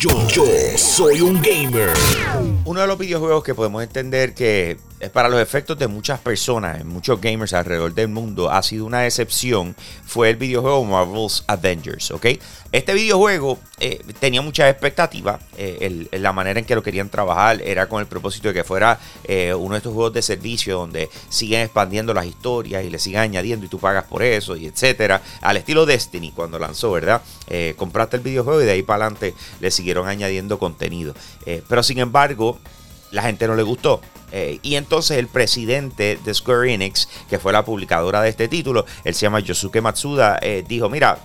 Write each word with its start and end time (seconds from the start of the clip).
Yo, 0.00 0.28
yo 0.28 0.44
soy 0.76 1.20
un 1.20 1.42
gamer. 1.42 1.90
Uno 2.64 2.80
de 2.80 2.86
los 2.86 2.96
videojuegos 2.96 3.42
que 3.42 3.52
podemos 3.52 3.82
entender 3.82 4.32
que 4.32 4.76
para 5.12 5.28
los 5.28 5.40
efectos 5.40 5.78
de 5.78 5.86
muchas 5.86 6.18
personas, 6.18 6.84
muchos 6.84 7.20
gamers 7.20 7.52
alrededor 7.52 7.94
del 7.94 8.08
mundo, 8.08 8.50
ha 8.50 8.62
sido 8.62 8.84
una 8.84 9.06
excepción, 9.06 9.76
fue 10.04 10.30
el 10.30 10.36
videojuego 10.36 10.84
Marvel's 10.84 11.44
Avengers, 11.46 12.10
¿ok? 12.10 12.26
Este 12.70 12.92
videojuego 12.92 13.58
eh, 13.80 14.02
tenía 14.20 14.42
muchas 14.42 14.70
expectativas, 14.70 15.40
eh, 15.56 16.06
la 16.12 16.32
manera 16.32 16.60
en 16.60 16.66
que 16.66 16.74
lo 16.74 16.82
querían 16.82 17.08
trabajar 17.08 17.62
era 17.62 17.88
con 17.88 18.00
el 18.00 18.06
propósito 18.06 18.48
de 18.48 18.54
que 18.54 18.64
fuera 18.64 18.98
eh, 19.24 19.54
uno 19.54 19.74
de 19.74 19.78
estos 19.78 19.94
juegos 19.94 20.12
de 20.12 20.20
servicio 20.20 20.76
donde 20.76 21.08
siguen 21.30 21.62
expandiendo 21.62 22.12
las 22.12 22.26
historias 22.26 22.84
y 22.84 22.90
le 22.90 22.98
siguen 22.98 23.20
añadiendo 23.20 23.64
y 23.64 23.68
tú 23.70 23.78
pagas 23.78 24.04
por 24.04 24.22
eso 24.22 24.54
y 24.54 24.66
etcétera, 24.66 25.22
al 25.40 25.56
estilo 25.56 25.86
Destiny 25.86 26.32
cuando 26.32 26.58
lanzó, 26.58 26.90
¿verdad? 26.90 27.22
compraste 27.76 28.16
el 28.16 28.22
videojuego 28.22 28.60
y 28.60 28.66
de 28.66 28.72
ahí 28.72 28.82
para 28.82 29.06
adelante 29.06 29.34
le 29.60 29.70
siguieron 29.70 30.06
añadiendo 30.06 30.58
contenido. 30.58 31.14
pero 31.68 31.82
sin 31.82 31.98
embargo, 31.98 32.58
la 33.10 33.22
gente 33.22 33.46
no 33.46 33.54
le 33.54 33.62
gustó. 33.62 34.00
Eh, 34.32 34.58
y 34.62 34.74
entonces 34.74 35.18
el 35.18 35.28
presidente 35.28 36.18
de 36.22 36.34
Square 36.34 36.72
Enix, 36.72 37.08
que 37.28 37.38
fue 37.38 37.52
la 37.52 37.64
publicadora 37.64 38.20
de 38.20 38.28
este 38.28 38.48
título, 38.48 38.84
él 39.04 39.14
se 39.14 39.22
llama 39.22 39.40
Yosuke 39.40 39.80
Matsuda, 39.80 40.38
eh, 40.42 40.64
dijo, 40.66 40.88
mira, 40.90 41.18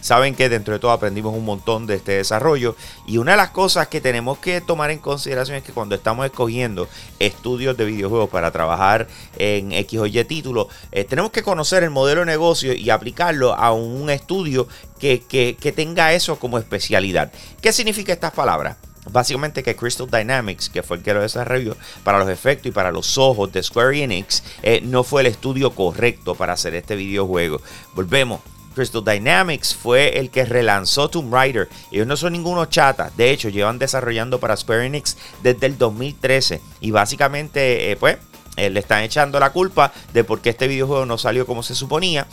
saben 0.00 0.36
que 0.36 0.48
dentro 0.48 0.74
de 0.74 0.78
todo 0.78 0.92
aprendimos 0.92 1.34
un 1.34 1.44
montón 1.44 1.86
de 1.86 1.96
este 1.96 2.12
desarrollo 2.12 2.76
y 3.06 3.18
una 3.18 3.32
de 3.32 3.38
las 3.38 3.50
cosas 3.50 3.88
que 3.88 4.00
tenemos 4.00 4.38
que 4.38 4.60
tomar 4.60 4.92
en 4.92 4.98
consideración 4.98 5.56
es 5.56 5.64
que 5.64 5.72
cuando 5.72 5.96
estamos 5.96 6.24
escogiendo 6.24 6.88
estudios 7.18 7.76
de 7.76 7.86
videojuegos 7.86 8.30
para 8.30 8.52
trabajar 8.52 9.08
en 9.36 9.72
X 9.72 9.98
o 9.98 10.06
Y 10.06 10.24
título, 10.24 10.68
eh, 10.92 11.02
tenemos 11.04 11.32
que 11.32 11.42
conocer 11.42 11.82
el 11.82 11.90
modelo 11.90 12.20
de 12.20 12.26
negocio 12.26 12.72
y 12.74 12.90
aplicarlo 12.90 13.54
a 13.54 13.72
un 13.72 14.08
estudio 14.10 14.68
que, 15.00 15.22
que 15.26 15.72
tenga 15.72 16.12
eso 16.12 16.38
como 16.38 16.58
especialidad. 16.58 17.32
¿Qué 17.60 17.72
significa 17.72 18.12
estas 18.12 18.32
palabras? 18.32 18.76
Básicamente 19.10 19.62
que 19.62 19.76
Crystal 19.76 20.08
Dynamics, 20.10 20.68
que 20.68 20.82
fue 20.82 20.98
el 20.98 21.02
que 21.02 21.14
lo 21.14 21.20
desarrolló 21.20 21.76
para 22.02 22.18
los 22.18 22.28
efectos 22.28 22.66
y 22.66 22.72
para 22.72 22.90
los 22.90 23.18
ojos 23.18 23.52
de 23.52 23.62
Square 23.62 24.02
Enix, 24.02 24.42
eh, 24.62 24.80
no 24.82 25.04
fue 25.04 25.22
el 25.22 25.28
estudio 25.28 25.70
correcto 25.70 26.34
para 26.34 26.54
hacer 26.54 26.74
este 26.74 26.96
videojuego. 26.96 27.60
Volvemos. 27.94 28.40
Crystal 28.74 29.02
Dynamics 29.02 29.74
fue 29.74 30.18
el 30.18 30.28
que 30.28 30.44
relanzó 30.44 31.08
Tomb 31.08 31.32
Raider. 31.32 31.66
Ellos 31.90 32.06
no 32.06 32.14
son 32.14 32.34
ningunos 32.34 32.68
chatas. 32.68 33.16
De 33.16 33.30
hecho, 33.30 33.48
llevan 33.48 33.78
desarrollando 33.78 34.38
para 34.38 34.54
Square 34.54 34.84
Enix 34.84 35.16
desde 35.42 35.64
el 35.64 35.78
2013. 35.78 36.60
Y 36.82 36.90
básicamente, 36.90 37.90
eh, 37.90 37.96
pues, 37.96 38.18
eh, 38.58 38.68
le 38.68 38.80
están 38.80 39.02
echando 39.02 39.40
la 39.40 39.48
culpa 39.48 39.94
de 40.12 40.24
por 40.24 40.42
qué 40.42 40.50
este 40.50 40.68
videojuego 40.68 41.06
no 41.06 41.16
salió 41.16 41.46
como 41.46 41.62
se 41.62 41.74
suponía, 41.74 42.26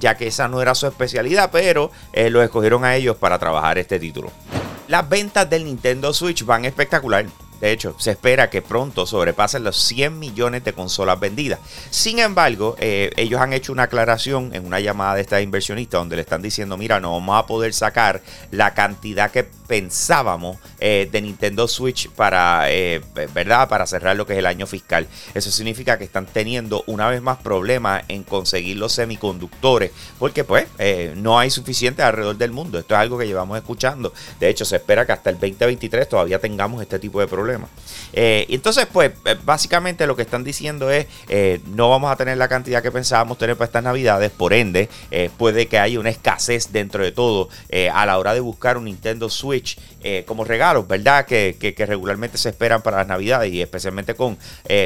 ya 0.00 0.16
que 0.16 0.26
esa 0.26 0.48
no 0.48 0.60
era 0.60 0.74
su 0.74 0.88
especialidad, 0.88 1.50
pero 1.52 1.92
lo 2.30 2.42
escogieron 2.42 2.84
a 2.84 2.96
ellos 2.96 3.16
para 3.16 3.38
trabajar 3.38 3.78
este 3.78 4.00
título. 4.00 4.32
Las 4.90 5.08
ventas 5.08 5.48
del 5.48 5.66
Nintendo 5.66 6.12
Switch 6.12 6.44
van 6.44 6.64
espectacular. 6.64 7.24
De 7.60 7.70
hecho, 7.70 7.94
se 7.96 8.10
espera 8.10 8.50
que 8.50 8.60
pronto 8.60 9.06
sobrepasen 9.06 9.62
los 9.62 9.76
100 9.76 10.18
millones 10.18 10.64
de 10.64 10.72
consolas 10.72 11.20
vendidas. 11.20 11.60
Sin 11.90 12.18
embargo, 12.18 12.74
eh, 12.80 13.12
ellos 13.16 13.40
han 13.40 13.52
hecho 13.52 13.70
una 13.70 13.84
aclaración 13.84 14.52
en 14.52 14.66
una 14.66 14.80
llamada 14.80 15.14
de 15.14 15.20
esta 15.20 15.40
inversionista 15.40 15.98
donde 15.98 16.16
le 16.16 16.22
están 16.22 16.42
diciendo, 16.42 16.76
mira, 16.76 16.98
no 16.98 17.12
vamos 17.12 17.38
a 17.38 17.46
poder 17.46 17.72
sacar 17.72 18.20
la 18.50 18.74
cantidad 18.74 19.30
que 19.30 19.46
pensábamos 19.70 20.58
eh, 20.80 21.08
de 21.12 21.22
Nintendo 21.22 21.68
Switch 21.68 22.10
para, 22.10 22.64
eh, 22.72 23.00
¿verdad? 23.32 23.68
para 23.68 23.86
cerrar 23.86 24.16
lo 24.16 24.26
que 24.26 24.32
es 24.32 24.40
el 24.40 24.46
año 24.46 24.66
fiscal. 24.66 25.06
Eso 25.32 25.52
significa 25.52 25.96
que 25.96 26.02
están 26.02 26.26
teniendo 26.26 26.82
una 26.88 27.08
vez 27.08 27.22
más 27.22 27.38
problemas 27.38 28.02
en 28.08 28.24
conseguir 28.24 28.78
los 28.78 28.94
semiconductores 28.94 29.92
porque 30.18 30.42
pues 30.42 30.66
no 31.14 31.38
hay 31.38 31.50
suficiente 31.50 32.02
alrededor 32.02 32.36
del 32.36 32.50
mundo. 32.50 32.80
Esto 32.80 32.94
es 32.94 33.00
algo 33.00 33.16
que 33.16 33.28
llevamos 33.28 33.56
escuchando. 33.56 34.12
De 34.40 34.48
hecho, 34.48 34.64
se 34.64 34.74
espera 34.74 35.06
que 35.06 35.12
hasta 35.12 35.30
el 35.30 35.38
2023 35.38 36.08
todavía 36.08 36.40
tengamos 36.40 36.82
este 36.82 36.98
tipo 36.98 37.20
de 37.20 37.28
problemas 37.28 37.70
eh, 38.12 38.46
entonces, 38.48 38.86
pues, 38.92 39.12
eh, 39.24 39.36
básicamente 39.44 40.06
lo 40.06 40.16
que 40.16 40.22
están 40.22 40.44
diciendo 40.44 40.90
es, 40.90 41.06
eh, 41.28 41.60
no 41.66 41.90
vamos 41.90 42.10
a 42.10 42.16
tener 42.16 42.36
la 42.38 42.48
cantidad 42.48 42.82
que 42.82 42.90
pensábamos 42.90 43.38
tener 43.38 43.56
para 43.56 43.66
estas 43.66 43.84
navidades, 43.84 44.30
por 44.30 44.52
ende, 44.52 44.88
puede 45.38 45.66
que 45.66 45.78
haya 45.78 46.00
una 46.00 46.10
escasez 46.10 46.72
dentro 46.72 47.04
de 47.04 47.12
todo 47.12 47.48
a 47.92 48.06
la 48.06 48.18
hora 48.18 48.34
de 48.34 48.40
buscar 48.40 48.76
un 48.76 48.84
Nintendo 48.84 49.28
Switch 49.28 49.59
como 50.26 50.44
regalos, 50.44 50.88
¿verdad? 50.88 51.26
Que, 51.26 51.74
regularmente 51.86 52.38
se 52.38 52.50
esperan 52.50 52.82
para 52.82 52.98
las 52.98 53.06
navidades 53.06 53.52
y 53.52 53.60
especialmente 53.60 54.14
con 54.14 54.38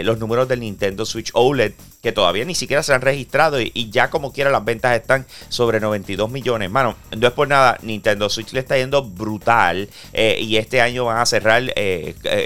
los 0.02 0.18
números 0.18 0.48
del 0.48 0.60
Nintendo 0.60 1.04
Switch 1.04 1.30
OLED 1.34 1.72
que 2.02 2.12
todavía 2.12 2.44
ni 2.44 2.54
siquiera 2.54 2.82
se 2.82 2.92
han 2.92 3.00
registrado 3.00 3.60
y, 3.60 3.90
ya 3.90 4.10
como 4.10 4.32
quiera 4.32 4.50
las 4.50 4.64
ventas 4.64 4.94
están 4.96 5.26
sobre 5.48 5.80
92 5.80 6.30
millones. 6.30 6.70
Mano, 6.70 6.96
no 7.16 7.26
es 7.26 7.32
por 7.32 7.48
nada, 7.48 7.78
Nintendo 7.82 8.28
Switch 8.28 8.52
le 8.52 8.60
está 8.60 8.76
yendo 8.76 9.02
brutal 9.02 9.88
y 10.12 10.56
este 10.56 10.80
año 10.80 11.06
van 11.06 11.18
a 11.18 11.26
cerrar 11.26 11.72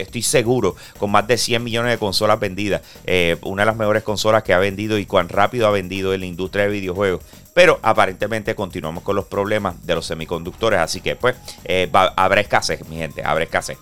estoy 0.09 0.23
seguro, 0.23 0.77
con 0.99 1.11
más 1.11 1.27
de 1.27 1.39
100 1.39 1.63
millones 1.63 1.93
de 1.93 1.99
consolas 1.99 2.41
vendidas. 2.41 2.83
Eh, 3.07 3.37
una 3.43 3.63
de 3.63 3.67
las 3.67 3.77
mejores 3.77 4.03
consolas 4.03 4.43
que 4.43 4.53
ha 4.53 4.59
vendido 4.59 4.99
y 4.99 5.07
cuán 5.07 5.29
rápido 5.29 5.67
ha 5.67 5.71
vendido 5.71 6.15
en 6.15 6.21
la 6.21 6.27
industria 6.27 6.65
de 6.65 6.71
videojuegos. 6.71 7.23
Pero 7.59 7.81
aparentemente 7.83 8.55
continuamos 8.55 9.03
con 9.03 9.17
los 9.17 9.25
problemas 9.25 9.85
de 9.85 9.97
los 9.97 10.07
semiconductores. 10.07 10.79
Así 10.79 11.01
que 11.01 11.17
pues 11.17 11.35
eh, 11.65 11.91
habrá 12.15 12.41
escasez, 12.41 12.87
mi 12.89 12.99
gente, 12.99 13.25
habrá 13.25 13.43
escasez. 13.43 13.77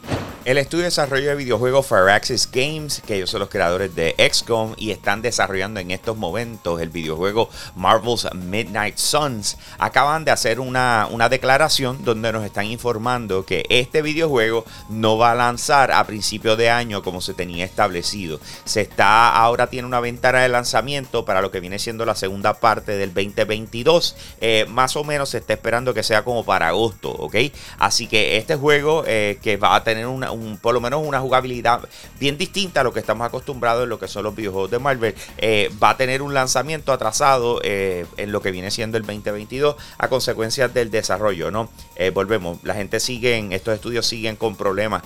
El 0.46 0.58
estudio 0.58 0.82
de 0.82 0.90
desarrollo 0.90 1.30
de 1.30 1.34
videojuegos 1.34 1.88
Firaxis 1.88 2.48
Games, 2.52 3.02
que 3.04 3.16
ellos 3.16 3.30
son 3.30 3.40
los 3.40 3.48
creadores 3.48 3.96
de 3.96 4.14
XCOM 4.32 4.74
y 4.76 4.92
están 4.92 5.20
desarrollando 5.20 5.80
en 5.80 5.90
estos 5.90 6.16
momentos 6.16 6.80
el 6.80 6.88
videojuego 6.88 7.50
Marvel's 7.74 8.28
Midnight 8.32 8.96
Suns, 8.96 9.58
acaban 9.76 10.24
de 10.24 10.30
hacer 10.30 10.60
una, 10.60 11.08
una 11.10 11.28
declaración 11.28 12.04
donde 12.04 12.30
nos 12.30 12.44
están 12.44 12.66
informando 12.66 13.44
que 13.44 13.64
este 13.70 14.02
videojuego 14.02 14.64
no 14.88 15.18
va 15.18 15.32
a 15.32 15.34
lanzar 15.34 15.90
a 15.90 16.04
principio 16.04 16.54
de 16.54 16.70
año 16.70 17.02
como 17.02 17.20
se 17.20 17.34
tenía 17.34 17.64
establecido. 17.64 18.38
Se 18.64 18.82
está, 18.82 19.34
ahora 19.34 19.66
tiene 19.66 19.88
una 19.88 19.98
ventana 19.98 20.42
de 20.42 20.48
lanzamiento 20.48 21.24
para 21.24 21.42
lo 21.42 21.50
que 21.50 21.58
viene 21.58 21.80
siendo 21.80 22.04
la 22.04 22.14
segunda 22.14 22.54
parte 22.54 22.92
del 22.92 23.12
2022. 23.12 24.14
Eh, 24.40 24.64
más 24.68 24.94
o 24.94 25.02
menos 25.02 25.30
se 25.30 25.38
está 25.38 25.54
esperando 25.54 25.92
que 25.92 26.04
sea 26.04 26.22
como 26.22 26.44
para 26.44 26.68
agosto, 26.68 27.10
¿ok? 27.10 27.34
Así 27.80 28.06
que 28.06 28.36
este 28.36 28.54
juego 28.54 29.02
eh, 29.08 29.40
que 29.42 29.56
va 29.56 29.74
a 29.74 29.82
tener 29.82 30.06
una, 30.06 30.35
por 30.60 30.74
lo 30.74 30.80
menos 30.80 31.02
una 31.04 31.20
jugabilidad 31.20 31.80
bien 32.18 32.38
distinta 32.38 32.80
a 32.80 32.84
lo 32.84 32.92
que 32.92 33.00
estamos 33.00 33.26
acostumbrados 33.26 33.84
en 33.84 33.88
lo 33.88 33.98
que 33.98 34.08
son 34.08 34.24
los 34.24 34.34
videojuegos 34.34 34.70
de 34.70 34.78
Marvel. 34.78 35.14
Eh, 35.38 35.70
va 35.82 35.90
a 35.90 35.96
tener 35.96 36.22
un 36.22 36.34
lanzamiento 36.34 36.92
atrasado 36.92 37.60
eh, 37.62 38.06
en 38.16 38.32
lo 38.32 38.40
que 38.40 38.50
viene 38.50 38.70
siendo 38.70 38.98
el 38.98 39.04
2022 39.04 39.76
a 39.98 40.08
consecuencia 40.08 40.68
del 40.68 40.90
desarrollo, 40.90 41.50
¿no? 41.50 41.70
Eh, 41.96 42.10
volvemos, 42.10 42.58
la 42.62 42.74
gente 42.74 43.00
sigue, 43.00 43.36
en, 43.36 43.52
estos 43.52 43.74
estudios 43.74 44.06
siguen 44.06 44.36
con 44.36 44.56
problemas 44.56 45.02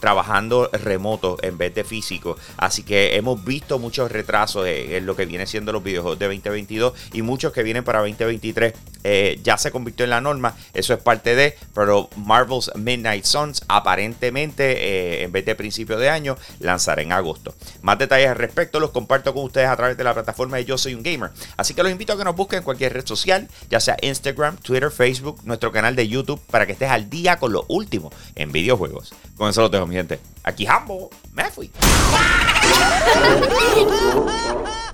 trabajando 0.00 0.70
remoto 0.72 1.36
en 1.42 1.58
vez 1.58 1.74
de 1.74 1.84
físico. 1.84 2.36
Así 2.56 2.82
que 2.82 3.16
hemos 3.16 3.44
visto 3.44 3.78
muchos 3.78 4.10
retrasos 4.10 4.66
en 4.66 5.04
lo 5.06 5.16
que 5.16 5.26
viene 5.26 5.46
siendo 5.46 5.72
los 5.72 5.82
videojuegos 5.82 6.18
de 6.18 6.26
2022 6.26 6.94
y 7.12 7.22
muchos 7.22 7.52
que 7.52 7.62
vienen 7.62 7.84
para 7.84 8.00
2023 8.00 8.74
ya 9.42 9.58
se 9.58 9.70
convirtió 9.70 10.04
en 10.04 10.10
la 10.10 10.20
norma. 10.20 10.56
Eso 10.72 10.94
es 10.94 11.00
parte 11.00 11.34
de, 11.34 11.56
pero 11.74 12.08
Marvel's 12.16 12.70
Midnight 12.74 13.24
Suns 13.24 13.62
aparentemente 13.68 14.64
eh, 14.72 15.22
en 15.24 15.32
vez 15.32 15.44
de 15.44 15.54
principio 15.54 15.98
de 15.98 16.08
año, 16.08 16.36
lanzará 16.60 17.02
en 17.02 17.12
agosto. 17.12 17.54
Más 17.82 17.98
detalles 17.98 18.28
al 18.28 18.36
respecto 18.36 18.80
los 18.80 18.90
comparto 18.90 19.34
con 19.34 19.44
ustedes 19.44 19.68
a 19.68 19.76
través 19.76 19.96
de 19.96 20.04
la 20.04 20.14
plataforma 20.14 20.56
de 20.56 20.64
Yo 20.64 20.78
Soy 20.78 20.94
un 20.94 21.02
Gamer. 21.02 21.30
Así 21.56 21.74
que 21.74 21.82
los 21.82 21.92
invito 21.92 22.12
a 22.12 22.18
que 22.18 22.24
nos 22.24 22.36
busquen 22.36 22.58
en 22.58 22.64
cualquier 22.64 22.92
red 22.92 23.06
social, 23.06 23.48
ya 23.70 23.80
sea 23.80 23.96
Instagram, 24.00 24.56
Twitter, 24.58 24.90
Facebook, 24.90 25.40
nuestro 25.44 25.72
canal 25.72 25.96
de 25.96 26.08
YouTube, 26.08 26.40
para 26.50 26.66
que 26.66 26.72
estés 26.72 26.90
al 26.90 27.10
día 27.10 27.38
con 27.38 27.52
lo 27.52 27.64
último 27.68 28.10
en 28.34 28.52
videojuegos. 28.52 29.14
Con 29.36 29.50
eso 29.50 29.62
lo 29.62 29.68
dejo, 29.68 29.86
mi 29.86 29.94
gente. 29.94 30.20
Aquí 30.42 30.66
Hambo, 30.66 31.10
me 31.32 31.50
fui. 31.50 31.70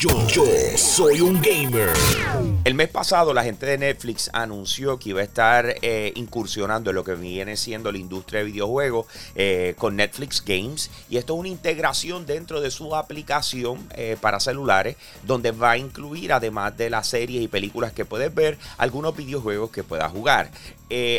Yo, 0.00 0.10
soy 0.76 1.20
un 1.20 1.40
gamer. 1.42 1.92
El 2.64 2.74
mes 2.74 2.88
pasado 2.88 3.34
la 3.34 3.42
gente 3.42 3.66
de 3.66 3.78
Netflix 3.78 4.30
anunció 4.32 4.98
que 4.98 5.10
iba 5.10 5.20
a 5.20 5.24
estar 5.24 5.74
eh, 5.82 6.12
incursionando 6.14 6.90
en 6.90 6.96
lo 6.96 7.02
que 7.04 7.14
viene 7.14 7.56
siendo 7.56 7.90
la 7.90 7.98
industria 7.98 8.40
de 8.40 8.46
videojuegos 8.46 9.06
eh, 9.34 9.74
con 9.76 9.96
Netflix 9.96 10.44
Games. 10.44 10.90
Y 11.10 11.16
esto 11.16 11.34
es 11.34 11.40
una 11.40 11.48
integración 11.48 12.26
dentro 12.26 12.60
de 12.60 12.70
su 12.70 12.94
aplicación 12.94 13.88
eh, 13.96 14.16
para 14.20 14.38
celulares 14.38 14.96
donde 15.24 15.50
va 15.50 15.72
a 15.72 15.78
incluir, 15.78 16.32
además 16.32 16.76
de 16.76 16.90
las 16.90 17.08
series 17.08 17.42
y 17.42 17.48
películas 17.48 17.92
que 17.92 18.04
puedes 18.04 18.32
ver, 18.32 18.56
algunos 18.76 19.16
videojuegos 19.16 19.70
que 19.70 19.82
puedas 19.82 20.12
jugar. 20.12 20.50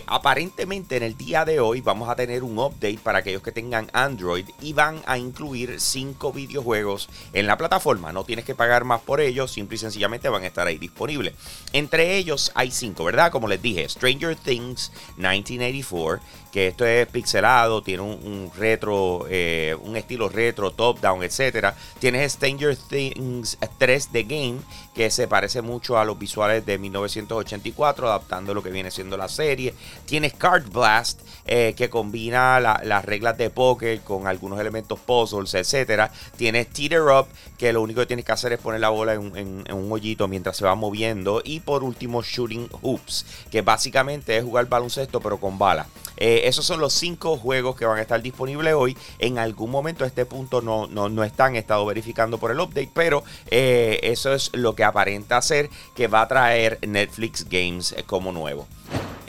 aparentemente 0.07 0.97
en 0.97 1.03
el 1.03 1.15
día 1.15 1.45
de 1.45 1.59
hoy 1.59 1.81
vamos 1.81 2.09
a 2.09 2.15
tener 2.15 2.43
un 2.43 2.57
update 2.57 2.99
para 3.03 3.19
aquellos 3.19 3.43
que 3.43 3.51
tengan 3.51 3.89
Android 3.93 4.47
y 4.61 4.73
van 4.73 5.01
a 5.05 5.17
incluir 5.17 5.79
cinco 5.79 6.31
videojuegos 6.31 7.09
en 7.33 7.45
la 7.45 7.57
plataforma. 7.57 8.11
No 8.13 8.23
tiene 8.23 8.39
tienes 8.39 8.45
que 8.45 8.55
pagar 8.55 8.68
más 8.85 9.01
por 9.01 9.21
ellos, 9.21 9.51
simple 9.51 9.75
y 9.75 9.79
sencillamente 9.79 10.29
van 10.29 10.43
a 10.43 10.47
estar 10.47 10.67
ahí 10.67 10.77
disponibles. 10.77 11.33
Entre 11.73 12.17
ellos 12.17 12.51
hay 12.55 12.71
cinco, 12.71 13.03
¿verdad? 13.03 13.31
Como 13.31 13.47
les 13.47 13.61
dije, 13.61 13.87
Stranger 13.87 14.35
Things 14.35 14.91
1984, 15.17 16.21
que 16.51 16.67
esto 16.67 16.85
es 16.85 17.07
pixelado, 17.07 17.81
tiene 17.81 18.03
un, 18.03 18.51
retro, 18.57 19.25
eh, 19.29 19.75
un 19.81 19.95
estilo 19.95 20.29
retro, 20.29 20.71
top-down, 20.71 21.23
etcétera. 21.23 21.75
Tienes 21.99 22.33
Stranger 22.33 22.75
Things 22.75 23.57
3 23.77 24.09
The 24.11 24.23
Game, 24.23 24.59
que 24.95 25.11
se 25.11 25.27
parece 25.27 25.61
mucho 25.61 25.97
a 25.97 26.05
los 26.05 26.17
visuales 26.17 26.65
de 26.65 26.77
1984, 26.77 28.07
adaptando 28.07 28.53
lo 28.53 28.63
que 28.63 28.71
viene 28.71 28.91
siendo 28.91 29.17
la 29.17 29.29
serie. 29.29 29.73
Tienes 30.05 30.33
Card 30.33 30.69
Blast, 30.71 31.21
eh, 31.45 31.73
que 31.77 31.89
combina 31.89 32.59
las 32.59 33.05
reglas 33.05 33.37
de 33.37 33.49
póker 33.49 34.01
con 34.01 34.27
algunos 34.27 34.59
elementos 34.59 34.99
puzzles, 34.99 35.53
etcétera. 35.53 36.11
Tienes 36.35 36.67
Teeter 36.67 37.01
Up, 37.01 37.27
que 37.57 37.73
lo 37.73 37.81
único 37.81 38.01
que 38.01 38.07
tienes 38.07 38.25
que 38.25 38.31
hacer 38.31 38.53
es 38.53 38.59
poner 38.59 38.79
la 38.79 38.89
bola 38.89 39.13
en, 39.13 39.63
un 39.71 39.91
hoyito 39.91 40.27
mientras 40.27 40.57
se 40.57 40.65
va 40.65 40.75
moviendo. 40.75 41.41
Y 41.43 41.59
por 41.59 41.83
último, 41.83 42.21
Shooting 42.23 42.69
Hoops, 42.81 43.25
que 43.51 43.61
básicamente 43.61 44.37
es 44.37 44.43
jugar 44.43 44.67
baloncesto 44.67 45.19
pero 45.21 45.39
con 45.39 45.57
bala. 45.57 45.87
Eh, 46.19 46.41
esos 46.43 46.65
son 46.65 46.79
los 46.79 46.93
cinco 46.93 47.37
juegos 47.37 47.75
que 47.75 47.85
van 47.85 47.97
a 47.97 48.01
estar 48.01 48.21
disponibles 48.21 48.73
hoy. 48.73 48.95
En 49.17 49.39
algún 49.39 49.71
momento 49.71 50.03
a 50.03 50.07
este 50.07 50.25
punto 50.25 50.61
no, 50.61 50.87
no, 50.87 51.09
no 51.09 51.23
están, 51.23 51.55
estado 51.55 51.85
verificando 51.85 52.37
por 52.37 52.51
el 52.51 52.59
update, 52.59 52.91
pero 52.93 53.23
eh, 53.49 53.99
eso 54.03 54.33
es 54.33 54.51
lo 54.53 54.75
que 54.75 54.83
aparenta 54.83 55.41
ser 55.41 55.69
que 55.95 56.07
va 56.07 56.21
a 56.21 56.27
traer 56.27 56.77
Netflix 56.85 57.47
Games 57.49 57.95
como 58.05 58.31
nuevo. 58.31 58.67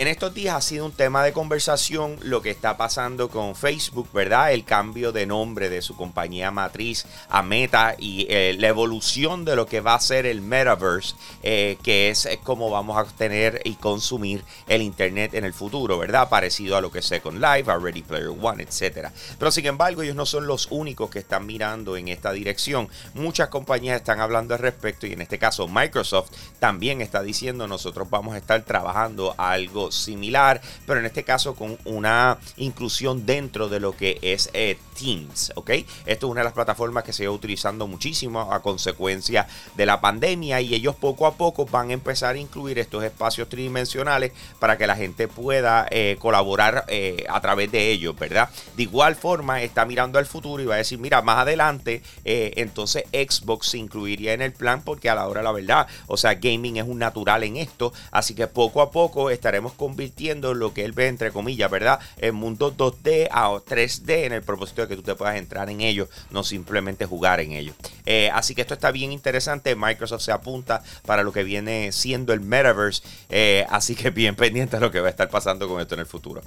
En 0.01 0.09
estos 0.09 0.33
días 0.33 0.57
ha 0.57 0.63
sido 0.63 0.87
un 0.87 0.93
tema 0.93 1.23
de 1.23 1.35
conversación 1.35 2.17
lo 2.23 2.41
que 2.41 2.49
está 2.49 2.79
pasando 2.79 3.29
con 3.29 3.55
Facebook, 3.55 4.09
¿verdad? 4.15 4.51
El 4.51 4.65
cambio 4.65 5.13
de 5.13 5.27
nombre 5.27 5.69
de 5.69 5.83
su 5.83 5.95
compañía 5.95 6.51
matriz 6.51 7.05
a 7.29 7.43
Meta 7.43 7.97
y 7.99 8.27
eh, 8.31 8.57
la 8.59 8.69
evolución 8.69 9.45
de 9.45 9.57
lo 9.57 9.67
que 9.67 9.83
va 9.83 9.93
a 9.93 10.01
ser 10.01 10.25
el 10.25 10.41
metaverse, 10.41 11.17
eh, 11.43 11.77
que 11.83 12.09
es 12.09 12.25
eh, 12.25 12.41
cómo 12.43 12.71
vamos 12.71 12.97
a 12.97 13.05
tener 13.15 13.61
y 13.63 13.75
consumir 13.75 14.43
el 14.69 14.81
Internet 14.81 15.35
en 15.35 15.45
el 15.45 15.53
futuro, 15.53 15.99
¿verdad? 15.99 16.31
Parecido 16.31 16.79
a 16.79 16.81
lo 16.81 16.91
que 16.91 17.01
es 17.01 17.05
Second 17.05 17.39
Life, 17.39 17.71
a 17.71 17.77
Ready 17.77 18.01
Player 18.01 18.31
One, 18.31 18.63
etc. 18.63 19.11
Pero 19.39 19.51
sin 19.51 19.67
embargo, 19.67 20.01
ellos 20.01 20.17
no 20.17 20.25
son 20.25 20.47
los 20.47 20.69
únicos 20.71 21.11
que 21.11 21.19
están 21.19 21.45
mirando 21.45 21.99
en 21.99 22.09
esta 22.09 22.33
dirección. 22.33 22.89
Muchas 23.13 23.51
compañías 23.51 23.97
están 23.97 24.21
hablando 24.21 24.55
al 24.55 24.61
respecto 24.61 25.07
y 25.07 25.13
en 25.13 25.21
este 25.21 25.39
caso 25.39 25.69
Microsoft 25.69 26.31
también 26.59 27.03
está 27.03 27.23
diciendo 27.23 27.69
nosotros 27.69 28.09
vamos 28.09 28.35
a 28.35 28.39
estar 28.39 28.63
trabajando 28.63 29.35
algo 29.37 29.90
similar, 29.91 30.61
pero 30.87 31.01
en 31.01 31.07
este 31.07 31.25
caso 31.25 31.55
con 31.55 31.79
una 31.85 32.39
inclusión 32.57 33.27
dentro 33.27 33.69
de 33.69 33.81
lo 33.81 33.97
que 33.97 34.19
es 34.23 34.51
eh, 34.53 34.79
Teams, 34.99 35.53
¿ok? 35.55 35.71
Esto 36.05 36.27
es 36.27 36.31
una 36.31 36.41
de 36.41 36.45
las 36.45 36.53
plataformas 36.53 37.05
que 37.05 37.13
se 37.13 37.27
va 37.27 37.33
utilizando 37.33 37.87
muchísimo 37.87 38.53
a 38.53 38.61
consecuencia 38.61 39.47
de 39.77 39.87
la 39.87 40.01
pandemia 40.01 40.61
y 40.61 40.75
ellos 40.75 40.95
poco 40.95 41.27
a 41.27 41.35
poco 41.35 41.65
van 41.65 41.91
a 41.91 41.95
empezar 41.95 42.35
a 42.35 42.39
incluir 42.39 42.79
estos 42.79 43.03
espacios 43.03 43.49
tridimensionales 43.49 44.33
para 44.59 44.77
que 44.77 44.87
la 44.87 44.97
gente 44.97 45.27
pueda 45.27 45.87
eh, 45.91 46.17
colaborar 46.19 46.85
eh, 46.89 47.25
a 47.29 47.41
través 47.41 47.73
de 47.73 47.91
ellos, 47.91 48.19
¿verdad? 48.19 48.51
De 48.77 48.83
igual 48.83 49.17
forma 49.17 49.63
está 49.63 49.87
mirando 49.87 50.19
al 50.19 50.27
futuro 50.27 50.63
y 50.63 50.67
va 50.67 50.75
a 50.75 50.79
decir, 50.79 50.99
mira, 50.99 51.23
más 51.23 51.39
adelante 51.39 52.03
entonces 52.25 53.05
Xbox 53.13 53.69
se 53.69 53.79
incluiría 53.79 54.33
en 54.33 54.43
el 54.43 54.53
plan 54.53 54.83
porque 54.83 55.09
a 55.09 55.15
la 55.15 55.27
hora 55.27 55.43
la 55.43 55.53
verdad, 55.53 55.87
o 56.07 56.17
sea, 56.17 56.35
gaming 56.35 56.77
es 56.77 56.85
un 56.85 56.99
natural 56.99 57.43
en 57.45 57.57
esto, 57.57 57.93
así 58.11 58.35
que 58.35 58.47
poco 58.47 58.83
a 58.83 58.91
poco 58.91 59.31
estaremos 59.31 59.73
convirtiendo 59.81 60.53
lo 60.53 60.75
que 60.75 60.85
él 60.85 60.93
ve, 60.93 61.07
entre 61.07 61.33
comillas, 61.33 61.71
¿verdad? 61.71 62.01
En 62.19 62.35
mundo 62.35 62.77
2D 62.77 63.29
a 63.31 63.49
3D 63.49 64.27
en 64.27 64.35
el 64.35 64.43
propósito 64.43 64.83
de 64.83 64.89
que 64.89 64.97
tú 64.97 65.01
te 65.01 65.15
puedas 65.15 65.37
entrar 65.37 65.71
en 65.71 65.81
ellos, 65.81 66.11
no 66.31 66.45
simplemente 66.45 67.07
jugar 67.07 67.41
en 67.41 67.53
ellos. 67.53 67.75
Eh, 68.05 68.29
así 68.35 68.55
que 68.55 68.61
esto 68.61 68.75
está 68.75 68.91
bien 68.91 69.11
interesante. 69.11 69.75
Microsoft 69.75 70.21
se 70.21 70.33
apunta 70.33 70.83
para 71.07 71.23
lo 71.23 71.33
que 71.33 71.45
viene 71.45 71.93
siendo 71.93 72.35
el 72.35 72.43
metaverse. 72.43 73.03
Eh, 73.31 73.65
así 73.71 73.95
que 73.95 74.11
bien 74.11 74.37
pendiente 74.37 74.77
a 74.77 74.81
lo 74.81 74.91
que 74.91 75.01
va 75.01 75.07
a 75.07 75.11
estar 75.11 75.31
pasando 75.31 75.67
con 75.67 75.81
esto 75.81 75.95
en 75.95 76.01
el 76.01 76.07
futuro. 76.07 76.43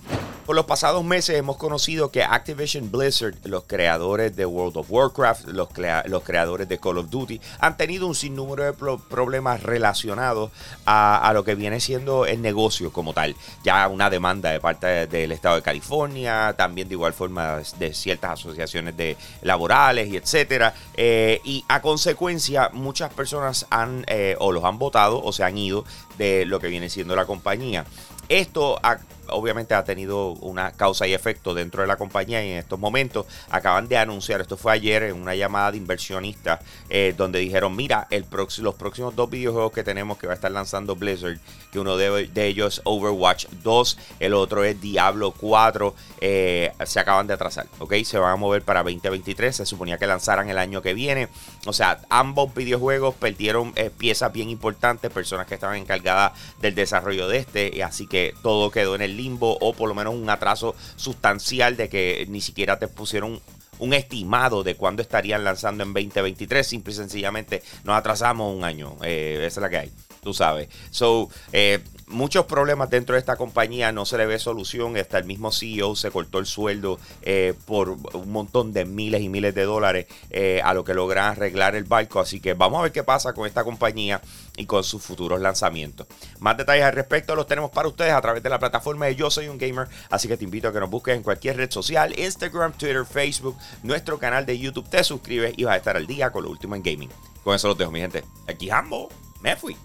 Por 0.45 0.56
los 0.56 0.65
pasados 0.65 1.03
meses 1.03 1.36
hemos 1.36 1.57
conocido 1.57 2.12
que 2.12 2.21
Activision 2.21 2.91
Blizzard, 2.91 3.33
los 3.45 3.63
creadores 3.63 4.36
de 4.36 4.45
World 4.45 4.77
of 4.77 4.91
Warcraft, 4.91 5.47
los, 5.47 5.69
creadores 5.69 6.69
de 6.69 6.77
Call 6.77 7.00
of 7.00 7.09
Duty, 7.09 7.41
han 7.57 7.77
tenido 7.77 8.06
un 8.06 8.13
sinnúmero 8.13 8.63
de 8.63 8.74
problemas 8.74 9.63
relacionados 9.63 10.51
a 10.86 11.31
lo 11.33 11.44
que 11.44 11.56
viene 11.56 11.79
siendo 11.79 12.27
el 12.27 12.44
negocio 12.44 12.94
como 12.94 13.13
tal. 13.13 13.23
Ya 13.64 13.88
una 13.88 14.10
demanda 14.10 14.52
de 14.52 14.60
parte 14.60 15.08
del 15.08 15.31
Estado 15.31 15.56
de 15.56 15.62
California, 15.62 16.54
también 16.58 16.88
de 16.88 16.96
igual 16.96 17.14
forma 17.14 17.62
de 17.78 17.94
ciertas 17.94 18.31
asociaciones 18.31 18.96
de 18.98 19.18
laborales 19.42 20.08
y 20.10 20.18
etcétera. 20.18 20.74
Eh, 20.96 21.42
y 21.44 21.64
a 21.68 21.81
consecuencia, 21.81 22.70
muchas 22.74 23.14
personas 23.14 23.66
han 23.70 24.04
eh, 24.08 24.36
o 24.40 24.52
los 24.52 24.64
han 24.64 24.78
votado 24.78 25.22
o 25.24 25.31
se 25.31 25.44
han 25.44 25.58
ido 25.58 25.86
de 26.18 26.46
lo 26.46 26.60
que 26.60 26.68
viene 26.68 26.90
siendo 26.90 27.16
la 27.16 27.25
compañía. 27.25 27.86
Esto 28.30 28.80
ha 28.84 29.00
obviamente 29.30 29.74
ha 29.74 29.84
tenido 29.84 30.31
una 30.34 30.72
causa 30.72 31.08
y 31.08 31.14
efecto 31.14 31.54
dentro 31.54 31.81
de 31.81 31.88
la 31.88 31.98
compañía 31.98 32.44
y 32.44 32.52
en 32.52 32.58
estos 32.58 32.80
momentos 32.80 33.25
acaban 33.50 33.88
de 33.88 33.98
anunciar, 33.98 34.42
esto 34.42 34.58
fue 34.58 34.74
ayer 34.74 35.04
en 35.04 35.16
una 35.16 35.36
llamada 35.36 35.72
de 35.72 35.78
inversionistas 35.78 36.60
eh, 36.90 37.14
donde 37.18 37.40
dijeron, 37.40 37.75
mira, 37.75 38.08
el 38.10 38.25
los 38.60 38.75
próximos 38.75 39.16
dos 39.16 39.30
videojuegos 39.30 39.72
que 39.72 39.84
tenemos 39.84 40.18
que 40.18 40.28
va 40.28 40.34
a 40.34 40.36
estar 40.36 40.52
lanzando 40.52 40.96
Blizzard, 40.96 41.38
que 41.72 41.80
uno 41.80 41.98
de, 41.98 42.30
ellos 42.36 42.75
es 42.75 42.81
Overwatch 42.84 43.48
2, 43.64 43.98
el 44.20 44.34
otro 44.34 44.64
es 44.64 44.80
Diablo 44.81 45.31
4, 45.31 45.94
eh, 46.22 46.72
se 46.86 47.00
acaban 47.00 47.28
de 47.28 47.34
atrasar, 47.34 47.68
¿ok? 47.80 47.94
Se 48.04 48.18
van 48.18 48.34
a 48.34 48.36
mover 48.36 48.64
para 48.64 48.84
2023, 48.84 49.56
se 49.56 49.66
suponía 49.66 49.98
que 49.98 50.08
lanzaran 50.08 50.50
el 50.50 50.58
año 50.58 50.81
que 50.81 50.94
viene, 50.94 51.30
o 51.66 51.74
sea, 51.74 52.00
ambos 52.10 52.54
videojuegos 52.54 53.16
perdieron 53.16 53.74
eh, 53.75 53.90
piezas 53.96 54.31
bien 54.31 54.50
importantes, 54.50 55.12
personas 55.12 55.48
que 55.48 55.56
estaban 55.56 55.78
encargadas 55.78 56.34
del 56.60 56.75
desarrollo 56.75 57.28
de 57.28 57.38
este, 57.38 57.84
así 57.84 58.08
que 58.08 58.34
todo 58.42 58.72
quedó 58.72 58.96
en 58.96 59.02
el 59.02 59.12
limbo 59.13 59.57
o 59.60 59.74
por 59.74 59.89
lo 59.89 59.95
menos 59.95 60.13
un 60.13 60.30
atraso 60.30 60.75
sustancial 60.95 61.77
de 61.77 61.89
que 61.89 62.25
ni 62.30 62.42
siquiera 62.42 62.80
te 62.80 62.88
pusieron 62.88 63.42
un 63.80 63.94
estimado 63.94 64.63
de 64.63 64.75
cuándo 64.75 65.01
estarían 65.01 65.44
lanzando 65.44 65.83
en 65.83 65.94
2023. 65.94 66.65
Simple 66.65 66.94
y 66.94 66.95
sencillamente 66.95 67.63
nos 67.83 67.98
atrasamos 67.98 68.56
un 68.56 68.63
año. 68.63 68.98
Eh, 69.04 69.44
esa 69.45 69.60
es 69.60 69.62
la 69.62 69.69
que 69.69 69.77
hay, 69.77 69.92
tú 70.24 70.34
sabes. 70.34 70.70
So, 70.90 71.30
eh, 71.52 71.84
muchos 72.08 72.46
problemas 72.46 72.90
dentro 72.90 73.14
de 73.14 73.20
esta 73.20 73.36
compañía, 73.36 73.92
no 73.92 74.06
se 74.06 74.18
le 74.18 74.25
ve 74.25 74.40
solución. 74.40 74.96
Hasta 74.98 75.18
el 75.18 75.25
mismo 75.25 75.52
CEO 75.52 75.96
se 75.96 76.12
cortó 76.12 76.40
el 76.40 76.46
sueldo 76.46 77.00
eh, 77.22 77.54
por 77.66 77.90
un 77.90 78.31
montón 78.31 78.72
de 78.72 78.86
miles 78.86 79.22
y 79.22 79.30
miles 79.30 79.54
de 79.54 79.64
dólares 79.64 80.08
eh, 80.30 80.62
a 80.64 80.74
lo 80.74 80.84
que 80.84 80.94
logran 80.94 81.25
arreglar 81.25 81.75
el 81.75 81.84
barco. 81.84 82.20
Así 82.20 82.40
que 82.40 82.54
vamos 82.54 82.80
a 82.80 82.84
ver 82.84 82.92
qué 82.92 83.04
pasa 83.04 83.34
con 83.34 83.48
esta 83.48 83.64
compañía 83.64 84.22
y 84.56 84.65
con 84.65 84.84
sus 84.84 85.01
futuros 85.01 85.42
lanzamientos. 85.42 86.08
Más 86.39 86.56
detalles 86.58 86.86
al 86.86 86.94
respecto 86.94 87.36
los 87.36 87.48
tenemos 87.48 87.72
para 87.72 87.88
ustedes 87.88 88.13
a 88.13 88.22
través 88.22 88.44
de 88.44 88.50
la 88.50 88.60
plataforma 88.60 89.06
de 89.06 89.15
Yo 89.15 89.30
Soy 89.30 89.48
un 89.48 89.58
Gamer. 89.58 89.88
Así 90.10 90.27
que 90.27 90.38
te 90.38 90.46
invito 90.46 90.68
a 90.68 90.74
que 90.74 90.80
nos 90.80 90.89
busques 90.89 91.15
en 91.15 91.24
cualquier 91.24 91.58
red 91.58 91.72
social, 91.72 92.18
Instagram, 92.18 92.74
Twitter, 92.74 93.06
Facebook, 93.06 93.58
nuestro 93.82 94.20
canal 94.20 94.46
de 94.46 94.58
YouTube. 94.58 94.88
Te 94.89 95.03
suscribes 95.03 95.53
y 95.58 95.63
vas 95.63 95.74
a 95.74 95.77
estar 95.77 95.98
al 95.98 96.08
día 96.08 96.32
con 96.32 96.44
lo 96.44 96.50
último 96.50 96.75
en 96.75 96.84
gaming. 96.84 97.10
Con 97.44 97.56
eso 97.56 97.68
los 97.68 97.77
dejo, 97.77 97.92
mi 97.92 98.00
gente. 98.00 98.24
Aquí 98.48 98.70
Jambo. 98.70 99.10
Me 99.42 99.58
fui. 99.58 99.75